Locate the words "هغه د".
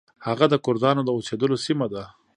0.27-0.55